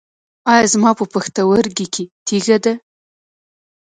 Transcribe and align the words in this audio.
ایا 0.51 0.65
زما 0.73 0.91
په 0.99 1.05
پښتورګي 1.13 1.87
کې 1.93 2.03
تیږه 2.27 2.57
ده؟ 2.63 2.73